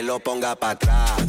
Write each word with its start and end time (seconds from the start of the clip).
lo 0.04 0.20
ponga 0.20 0.56
para 0.56 0.74
atrás. 0.74 1.29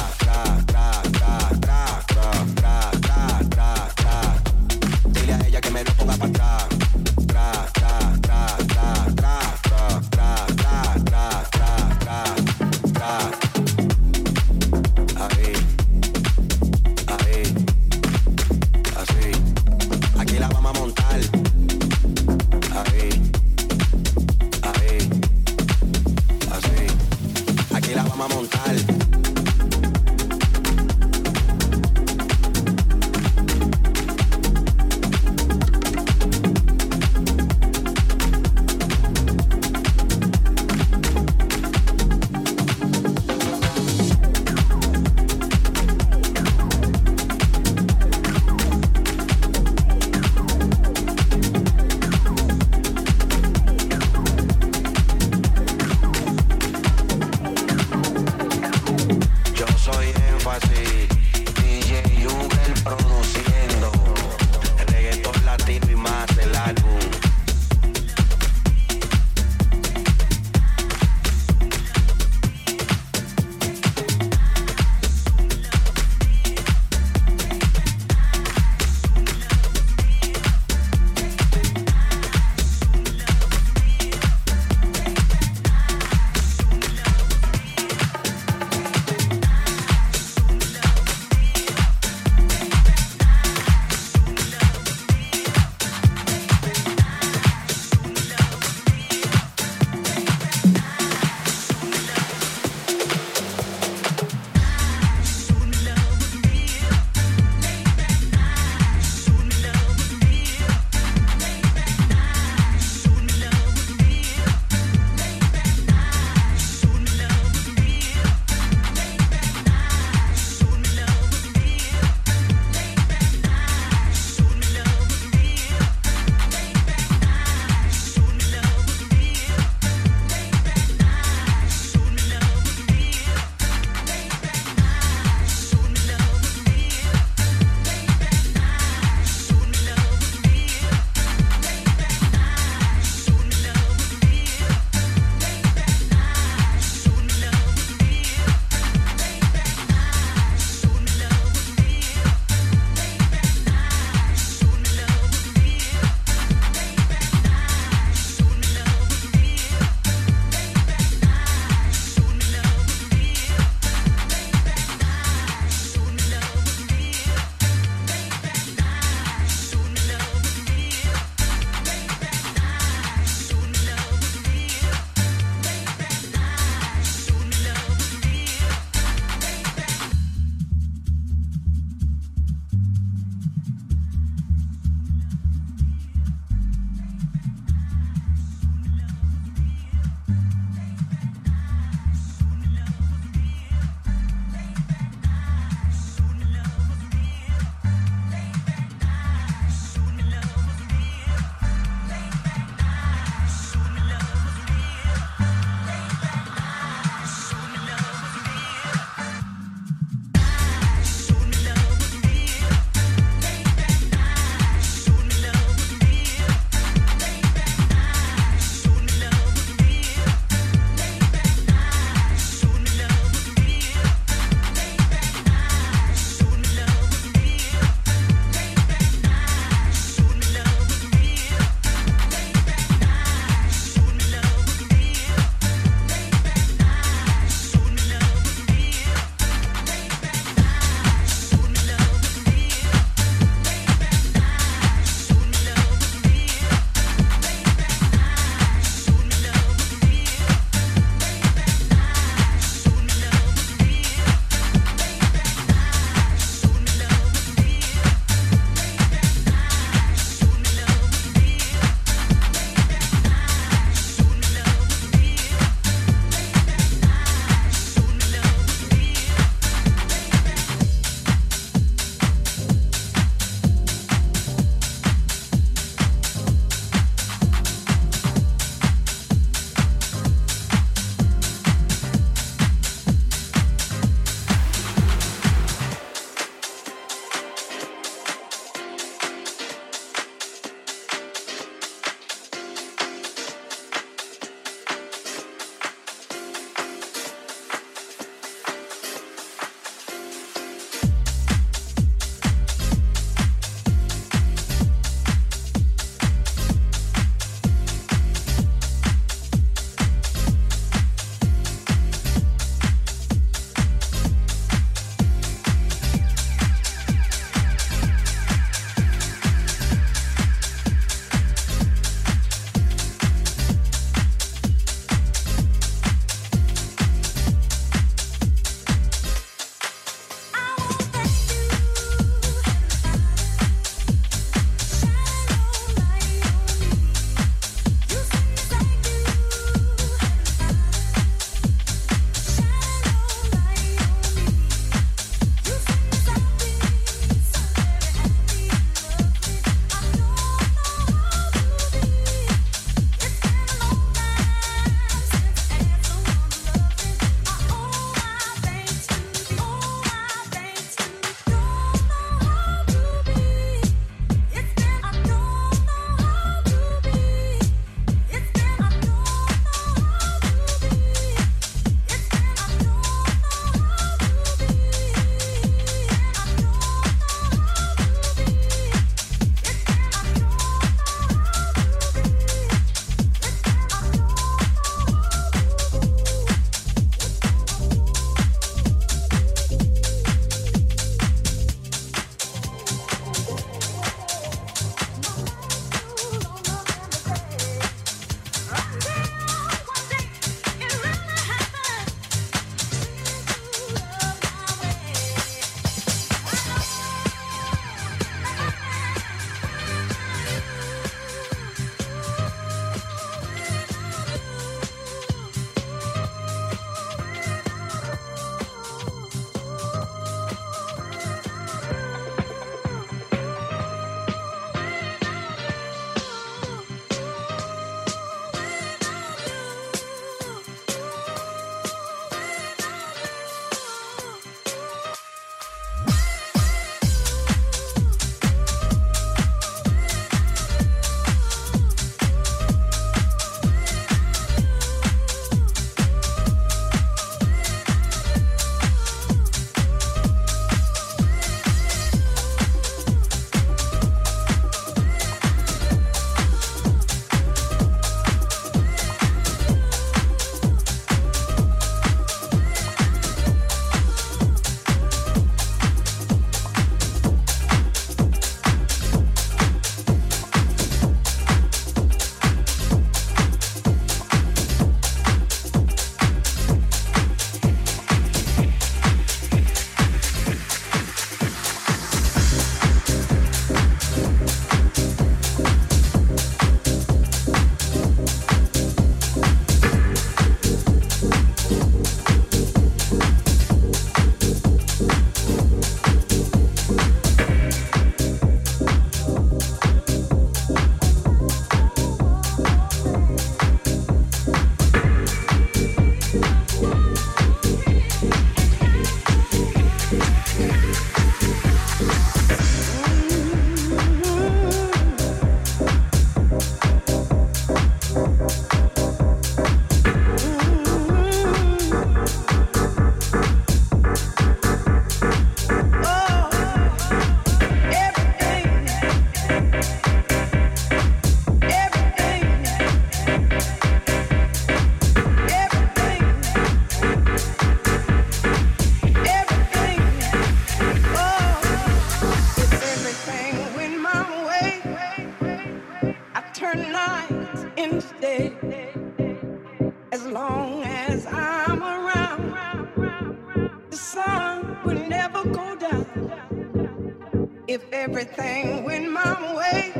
Everything 558.01 558.83
went 558.83 559.11
my 559.11 559.55
way, 559.55 559.93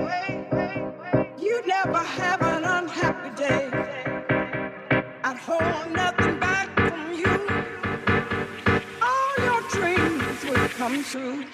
you'd 1.39 1.67
never 1.67 1.99
have 1.99 2.41
an 2.41 2.63
unhappy 2.63 3.29
day. 3.35 3.69
I'd 5.23 5.37
hold 5.37 5.91
nothing 5.93 6.39
back 6.39 6.67
from 6.75 7.13
you. 7.21 7.35
All 9.07 9.33
your 9.45 9.61
dreams 9.69 10.43
would 10.45 10.71
come 10.71 11.03
true. 11.03 11.45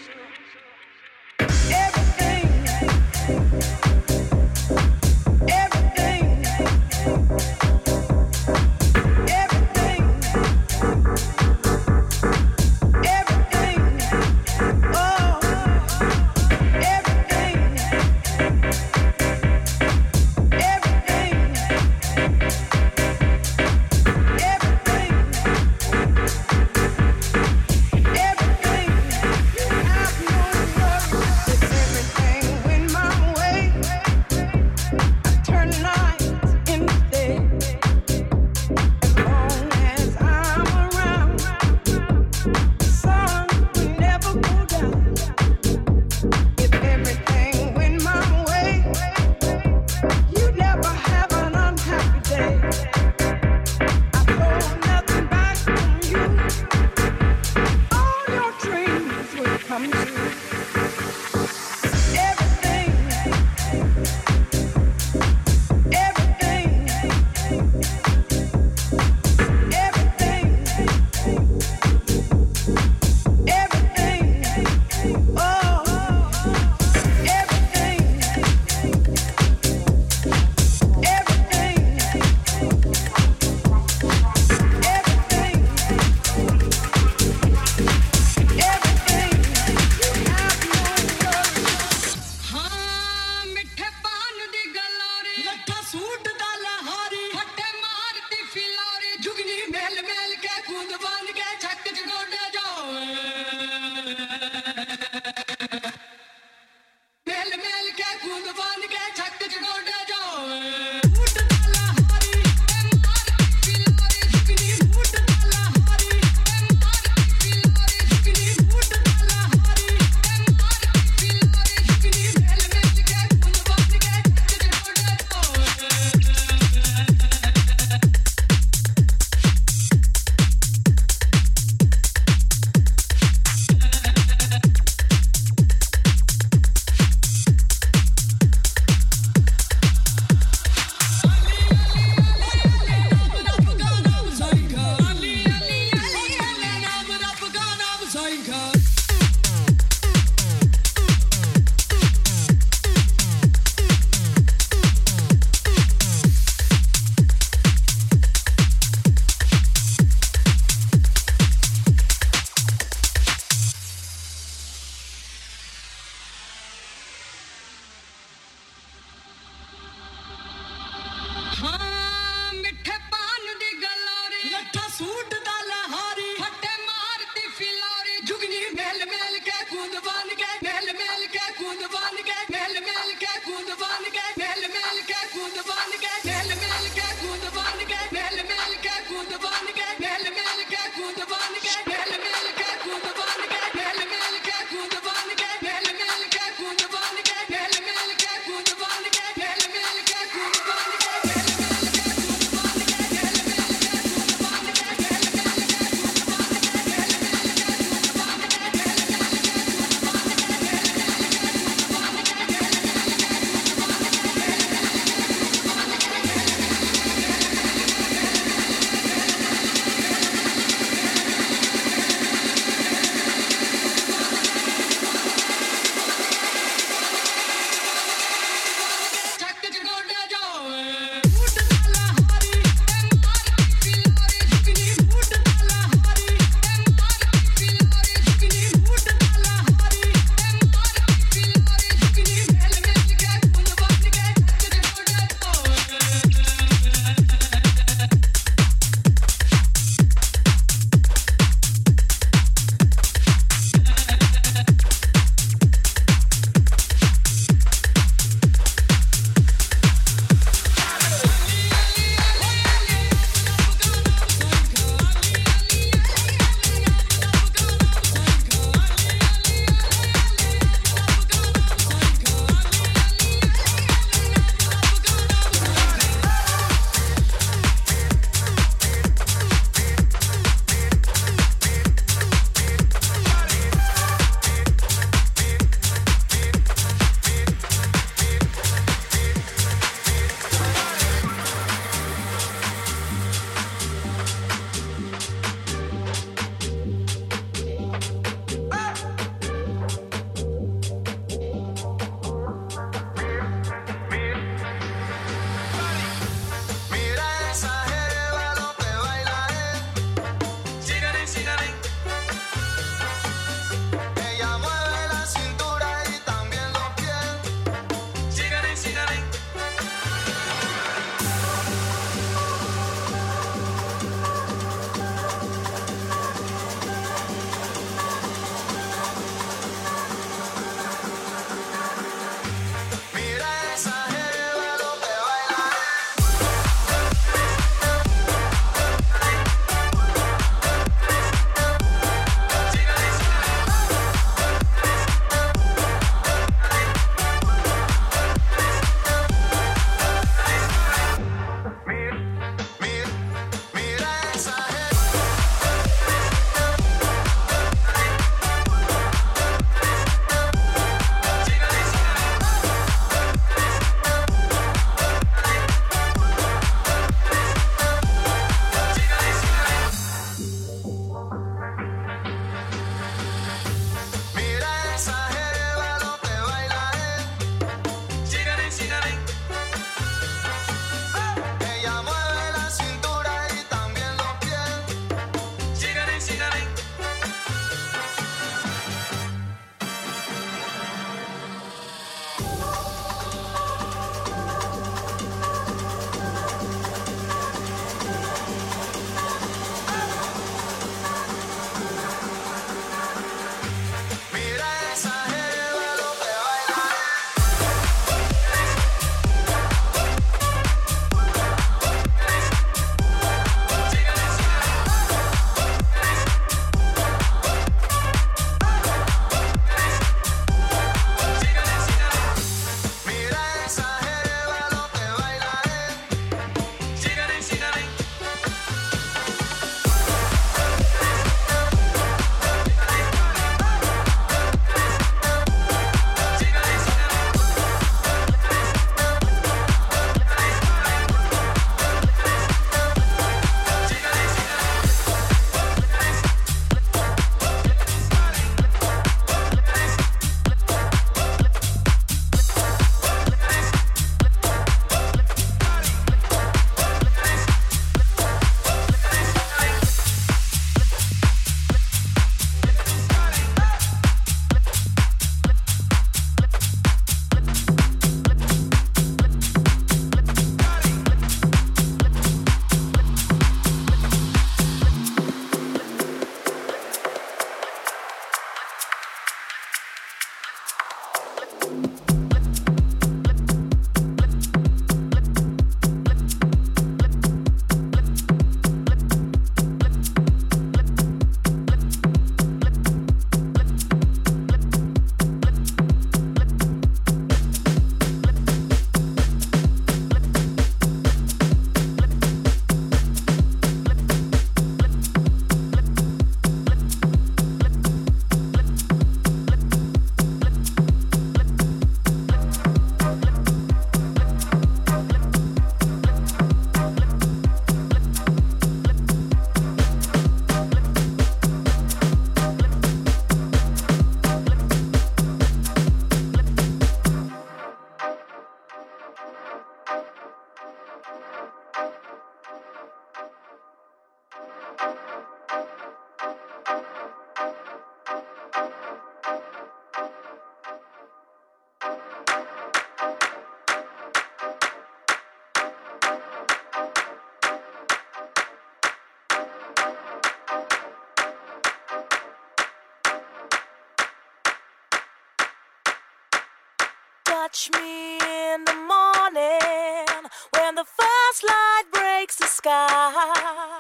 Touch 557.57 557.81
me 557.81 558.17
in 558.17 558.65
the 558.65 558.75
morning 558.75 560.29
when 560.51 560.75
the 560.75 560.85
first 560.85 561.43
light 561.43 561.85
breaks 561.91 562.35
the 562.35 562.45
sky. 562.45 563.79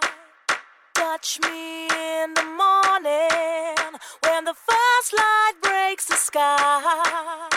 Touch 0.95 1.39
me 1.43 1.85
in 1.85 2.33
the 2.33 2.43
morning 2.57 3.99
when 4.23 4.45
the 4.45 4.55
first 4.55 5.13
light 5.13 5.53
breaks 5.61 6.07
the 6.07 6.15
sky. 6.15 7.49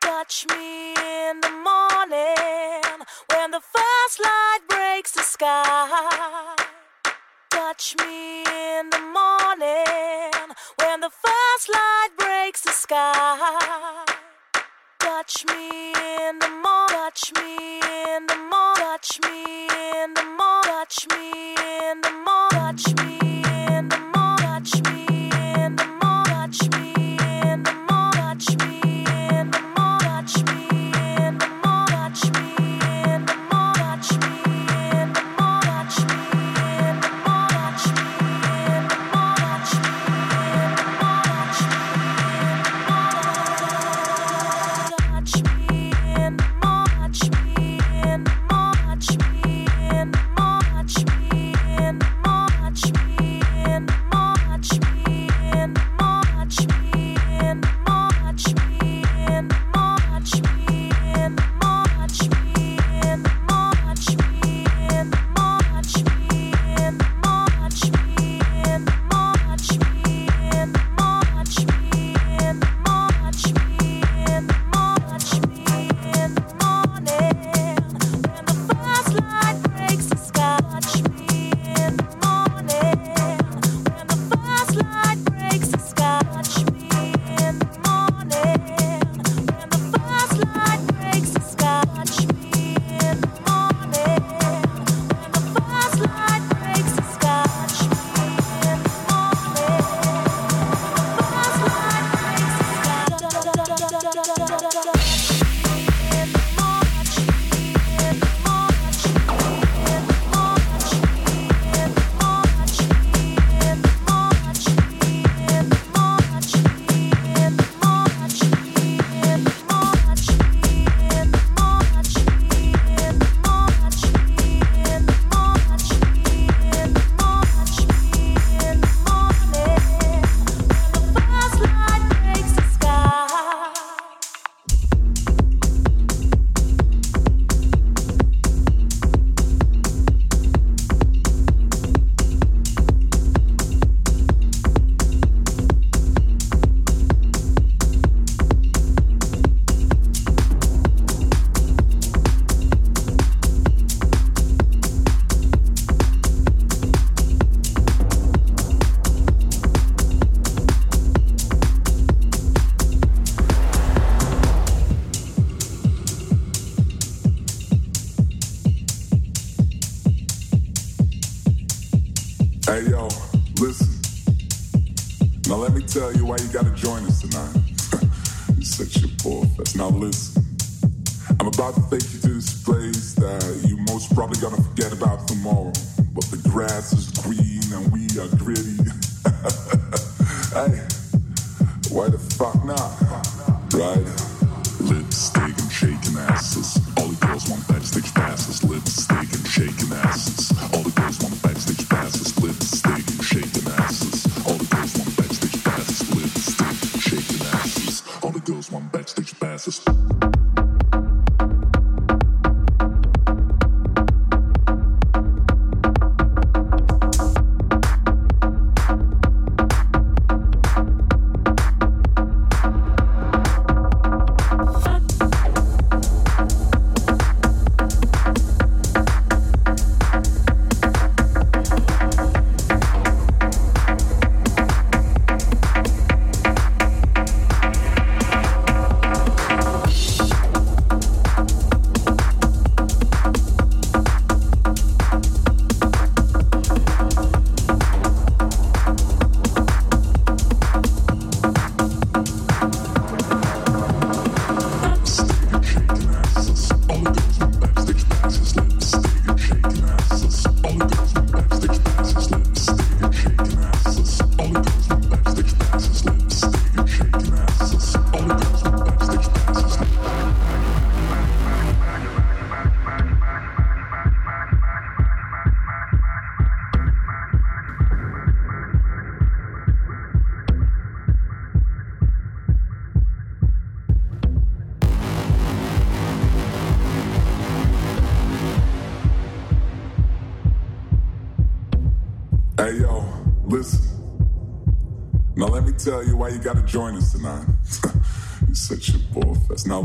Touch 0.00 0.46
me 0.50 0.92
in 0.92 1.40
the 1.40 1.50
morning 1.50 3.02
when 3.32 3.50
the 3.50 3.60
first 3.74 4.20
light 4.22 4.60
breaks 4.68 5.10
the 5.10 5.22
sky. 5.22 6.54
Touch 7.50 7.96
me 7.98 8.42
in 8.42 8.90
the 8.90 9.00
morning 9.00 10.54
when 10.78 11.00
the 11.00 11.10
first 11.10 11.68
light 11.74 12.10
breaks 12.16 12.60
the 12.60 12.70
sky. 12.70 14.03
Touch 15.34 15.46
me 15.46 15.83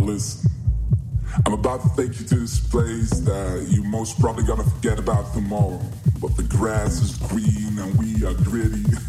I'm 0.09 1.53
about 1.53 1.83
to 1.83 1.89
take 1.95 2.19
you 2.19 2.25
to 2.25 2.35
this 2.35 2.59
place 2.59 3.11
that 3.11 3.67
you 3.69 3.83
most 3.83 4.19
probably 4.19 4.43
gonna 4.43 4.63
forget 4.63 4.97
about 4.97 5.31
tomorrow. 5.35 5.79
But 6.19 6.35
the 6.35 6.43
grass 6.43 6.99
is 6.99 7.15
green 7.29 7.77
and 7.77 7.95
we 7.99 8.25
are 8.25 8.33
gritty. 8.33 8.85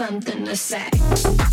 something 0.00 0.46
to 0.46 0.56
say. 0.56 1.49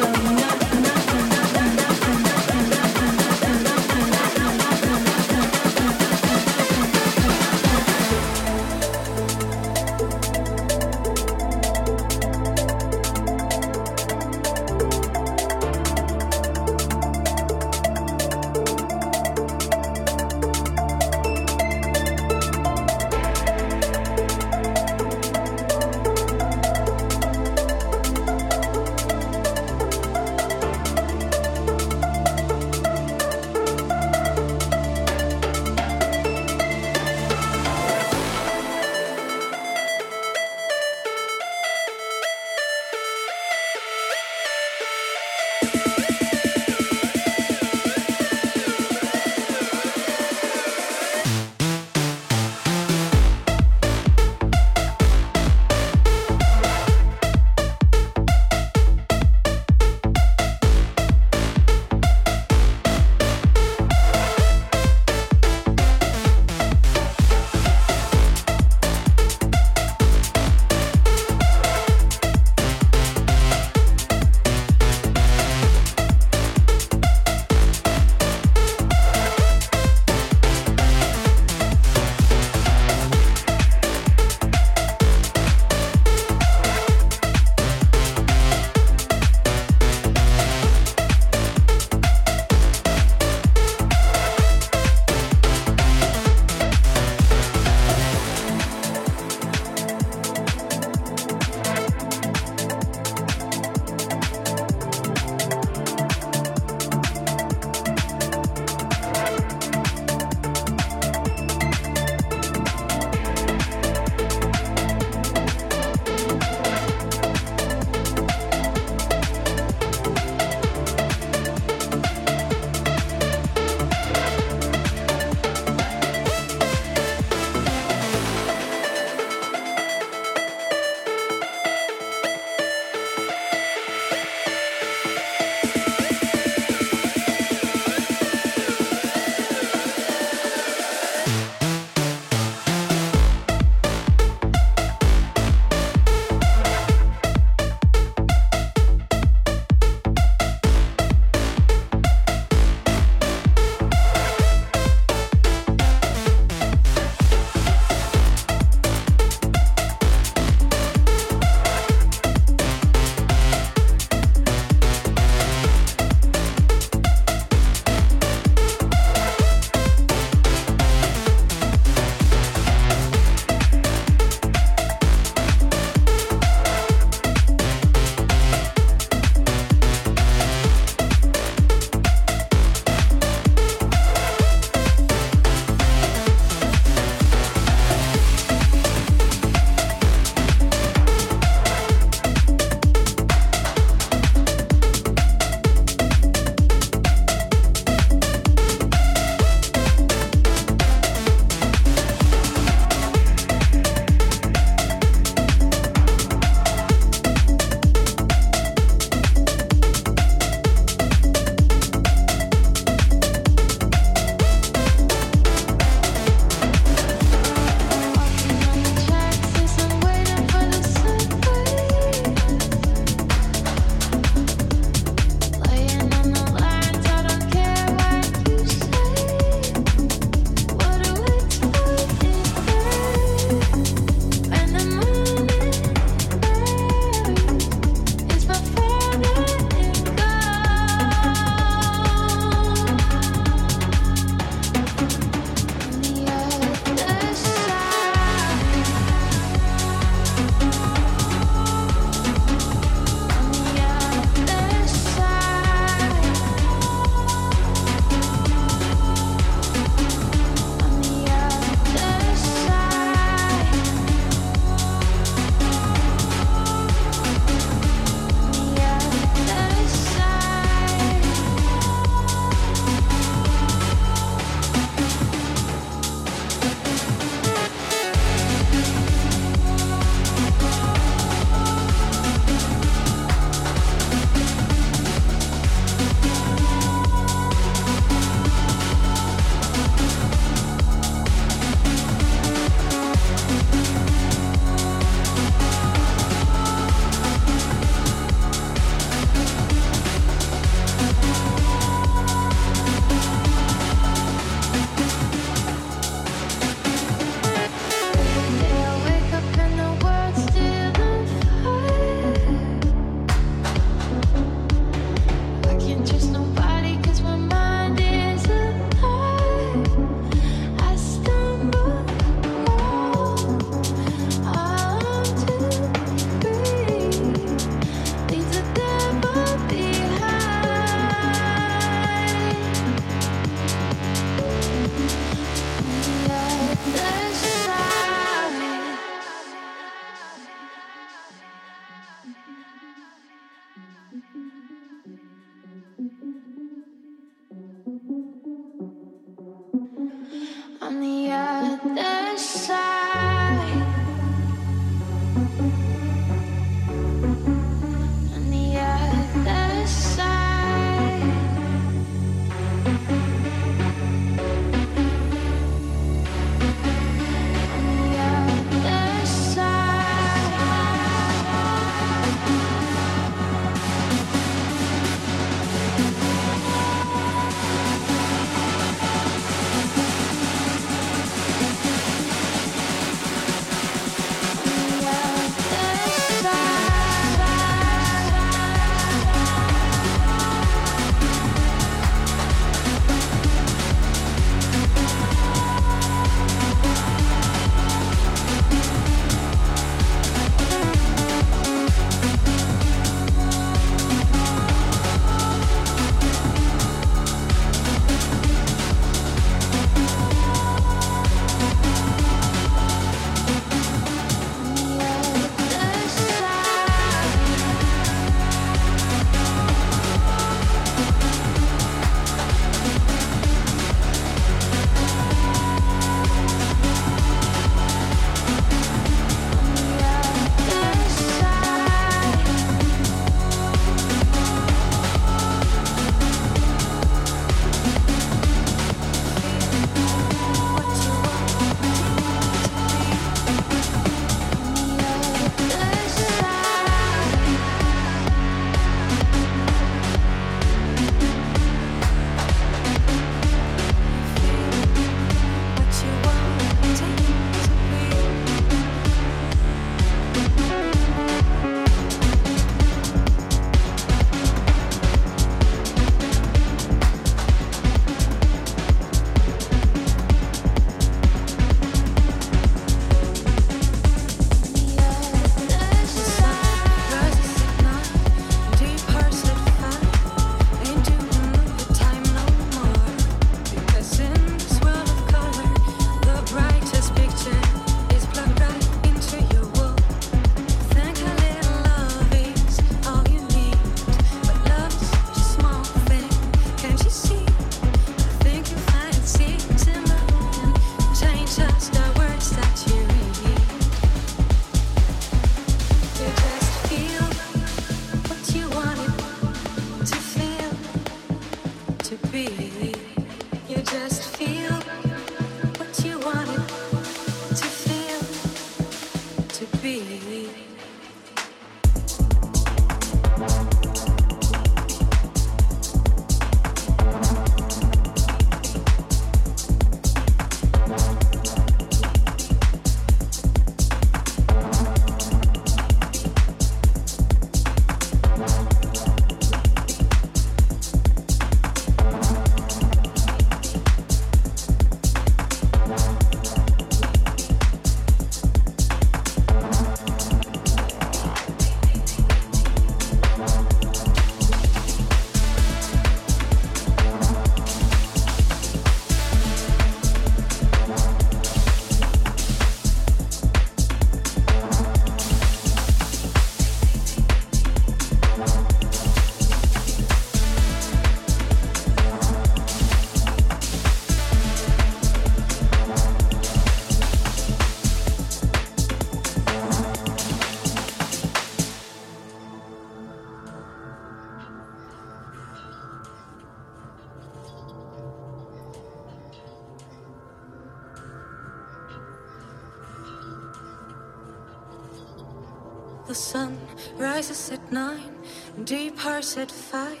At 599.38 599.50
five. 599.50 600.00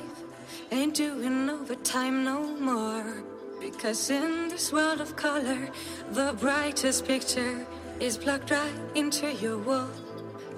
Ain't 0.70 0.94
doing 0.94 1.50
overtime 1.50 2.24
no 2.24 2.42
more. 2.56 3.22
Because 3.60 4.10
in 4.10 4.48
this 4.48 4.72
world 4.72 5.00
of 5.00 5.16
color, 5.16 5.68
the 6.12 6.34
brightest 6.40 7.06
picture 7.06 7.66
is 8.00 8.16
plugged 8.16 8.50
right 8.50 8.72
into 8.94 9.32
your 9.34 9.58
wall. 9.58 9.90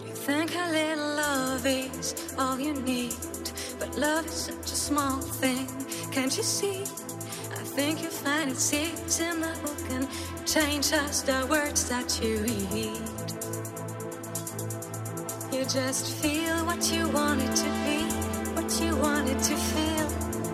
You 0.07 0.15
think 0.15 0.55
a 0.55 0.71
little 0.71 1.17
love 1.17 1.67
is 1.67 2.35
all 2.39 2.59
you 2.59 2.75
need, 2.75 3.15
but 3.79 3.97
love 3.97 4.27
is 4.27 4.33
such 4.33 4.73
a 4.73 4.81
small 4.89 5.21
thing. 5.21 5.67
Can't 6.13 6.37
you 6.37 6.43
see? 6.43 6.83
I 7.53 7.65
think 7.77 8.03
you 8.03 8.09
find 8.11 8.51
it 8.51 8.57
seeds 8.57 9.21
in 9.21 9.41
the 9.41 9.59
book 9.63 9.91
and 9.91 10.09
change 10.47 10.91
just 10.91 11.27
the 11.27 11.47
words 11.51 11.89
that 11.89 12.21
you 12.23 12.39
read. 12.39 13.21
You 15.53 15.65
just 15.65 16.15
feel 16.23 16.60
what 16.71 16.93
you 16.93 17.09
want 17.09 17.43
it 17.43 17.57
to 17.57 17.69
be 17.85 17.99
what 18.55 18.81
you 18.81 18.97
wanted 18.99 19.39
to 19.43 19.57
feel, 19.57 20.07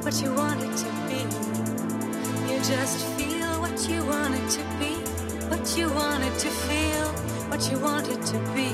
what 0.03 0.14
you 0.23 0.33
wanted 0.33 0.75
to 0.83 0.89
be. 1.09 1.21
You 2.51 2.59
just 2.64 3.05
feel 3.19 3.61
what 3.61 3.77
you 3.87 4.03
wanted 4.03 4.49
to 4.57 4.62
be, 4.81 4.93
what 5.51 5.77
you 5.77 5.91
wanted 5.91 6.33
to 6.39 6.49
feel, 6.69 7.07
what 7.51 7.71
you 7.71 7.79
wanted 7.79 8.21
to 8.33 8.39
be. 8.57 8.71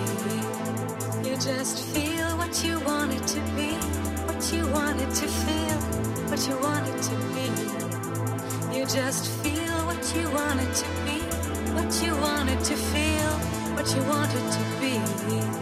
You 1.29 1.35
just 1.35 1.83
feel 1.93 2.29
what 2.39 2.55
you 2.65 2.79
wanted 2.81 3.27
to 3.35 3.41
be, 3.59 3.71
what 4.29 4.43
you 4.53 4.63
wanted 4.69 5.11
to 5.21 5.27
feel, 5.45 5.79
what 6.31 6.47
you 6.47 6.57
wanted 6.69 6.99
to 7.11 7.17
be. 7.35 7.49
You 8.77 8.87
just 8.87 9.27
feel 9.43 9.77
what 9.91 10.03
you 10.15 10.31
wanted 10.31 10.73
to 10.83 10.89
be, 11.07 11.19
what 11.75 11.91
you 12.05 12.15
wanted 12.29 12.61
to 12.71 12.77
feel, 12.77 13.31
what 13.75 13.89
you 13.97 14.03
wanted 14.05 14.45
to 14.57 14.63
be. 14.81 15.62